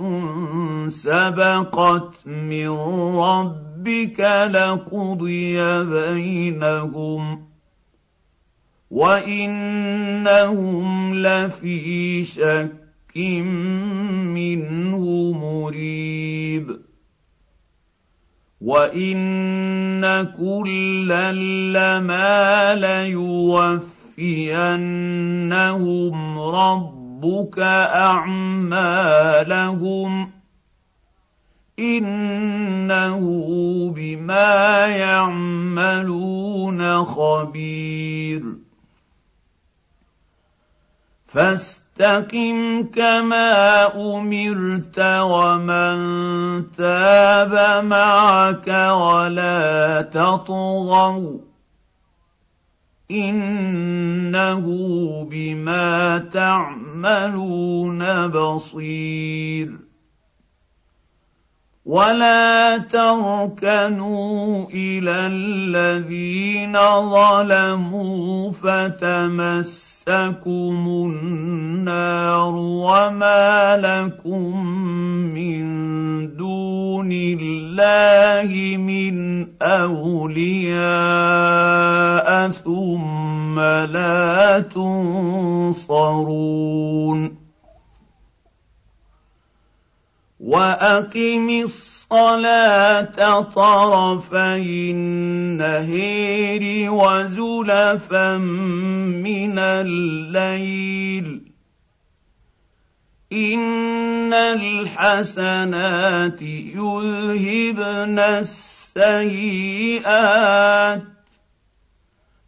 سبقت 0.89 2.27
من 2.27 2.69
رب 3.19 3.65
ربك 3.85 4.21
لقضي 4.51 5.85
بينهم 5.85 7.45
وانهم 8.95 10.89
لفي 11.15 12.25
شك 12.25 13.17
منه 14.37 15.33
مريب 15.33 16.81
وان 18.61 20.23
كلا 20.23 21.33
لما 21.75 22.75
ليوفينهم 22.75 23.89
ربك 26.39 27.59
اعمالهم 27.99 29.25
انه 31.79 33.21
بما 33.97 34.87
يعملون 34.87 36.25
خبير 37.05 38.64
فاستقم 41.35 42.83
كما 42.95 43.87
أمرت 43.97 44.99
ومن 44.99 45.97
تاب 46.73 47.85
معك 47.85 48.69
ولا 48.91 50.03
تطغوا 50.03 51.39
إنه 53.11 54.65
بما 55.31 56.19
تعملون 56.19 58.03
بصير 58.29 59.79
ولا 61.85 62.79
تركنوا 62.79 64.67
إلى 64.71 65.27
الذين 65.27 66.79
ظلموا 67.11 68.53
فتمسكم 70.07 70.85
النار 70.87 72.55
وما 72.57 73.77
لكم 73.77 74.67
من 75.35 75.65
دون 76.37 77.13
الله 77.13 78.77
من 78.77 79.47
اولياء 79.63 80.79
ثم 82.51 83.61
لا 83.61 84.61
تنصرون 84.61 85.85
واقم 90.45 91.49
الصلاه 91.65 93.41
طرفي 93.41 94.91
النهير 94.91 96.63
وزلفا 96.91 98.37
من 98.37 99.59
الليل 99.59 101.53
ان 103.33 104.33
الحسنات 104.33 105.83
يذهبن 106.43 108.19
السيئات 108.19 109.65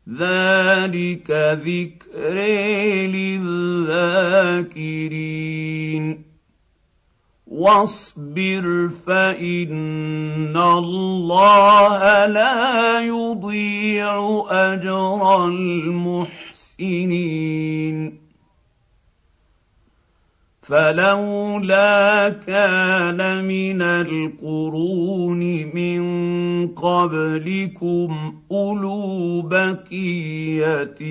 ذلك 0.08 1.30
ذكر 1.64 2.34
للذاكرين 3.16 4.26
واصبر 7.56 8.90
فإن 9.06 10.56
الله 10.56 12.26
لا 12.26 13.00
يضيع 13.00 14.44
أجر 14.48 15.44
المحسنين. 15.46 16.36
فلولا 20.66 22.28
كان 22.28 23.44
من 23.44 23.82
القرون 23.82 25.38
من 25.74 26.02
قبلكم 26.68 28.34
أولو 28.50 29.42
بقية 29.42 31.02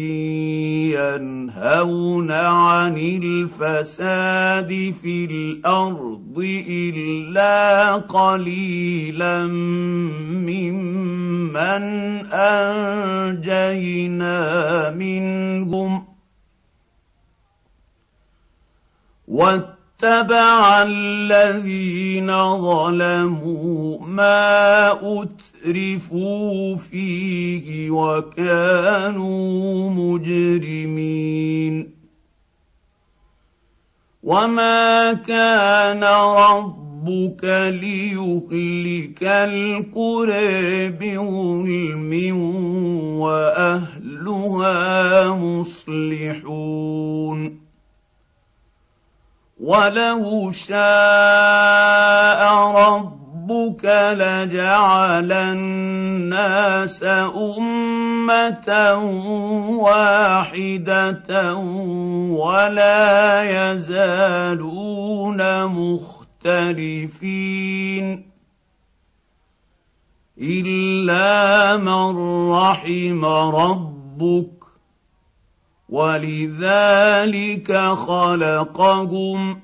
ينهون 0.91 2.32
عن 2.32 2.97
الفساد 2.97 4.93
في 5.01 5.26
الأرض 5.26 6.36
إلا 6.70 7.95
قليلا 7.95 9.45
ممن 10.36 11.84
أنجينا 13.16 14.30
منهم 14.89 16.14
واتبع 19.28 20.84
الذين 20.84 22.28
ظلموا 22.62 24.08
ما 24.08 24.92
أترفوا 24.92 26.76
فيه 26.76 27.92
وكانوا 27.92 29.90
مجرمين. 29.90 31.96
وما 34.24 35.14
كان 35.14 36.04
ربك 36.04 37.44
ليهلك 37.82 39.24
القرى 39.24 40.90
بظلم 40.90 42.38
وأهلها 43.20 45.30
مصلحون. 45.30 46.86
ولو 49.66 50.51
شاء 50.51 52.41
ربك 52.78 53.86
لجعل 53.86 55.32
الناس 55.32 57.03
امه 57.03 58.70
واحدة 59.82 61.53
ولا 62.30 63.41
يزالون 63.74 65.41
مختلفين 66.45 67.26
الا 70.41 71.78
من 71.78 72.18
رحم 72.51 73.26
ربك 73.26 74.55
ولذلك 75.96 77.72
خلقهم 78.08 79.60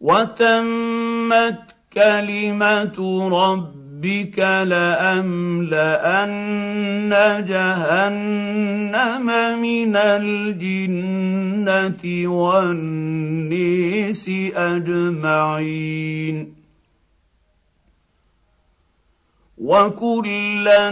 وتمت 0.00 1.60
كلمة 1.92 3.28
ربك 3.32 4.38
لأملأن 4.38 5.64
جهنم 7.48 9.26
من 9.60 9.96
الجنة 9.96 12.02
والنيس 12.28 14.30
أجمعين. 14.54 16.56
وكلا 19.58 20.90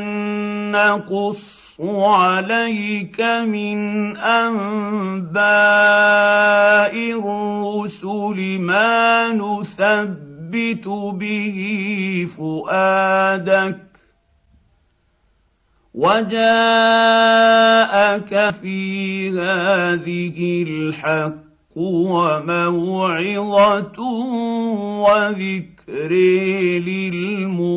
نقص 1.81 1.81
عليك 2.05 3.21
من 3.21 4.17
أنباء 4.17 5.35
الرسل 6.95 8.59
ما 8.61 9.29
نثبت 9.29 10.89
به 11.19 11.59
فؤادك 12.37 13.81
وجاءك 15.95 16.45
في 18.51 19.31
هذه 19.31 20.63
الحق 20.63 21.45
وموعظة 21.77 23.21
وذكر 25.03 26.13
للمؤمنين 26.87 27.75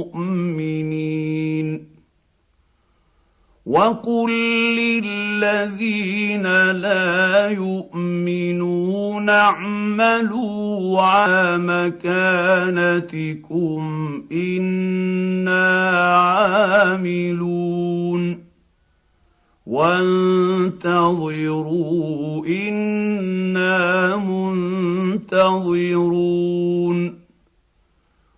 وقل 3.68 4.32
للذين 4.80 6.43
لا 6.72 7.47
يؤمنون 7.49 9.30
اعملوا 9.30 11.01
على 11.01 11.57
مكانتكم 11.57 13.03
أنا 14.32 15.89
عاملون 16.20 17.57
وانتظروا 19.65 20.88
أنا 22.47 24.15
منتظرون 24.15 25.57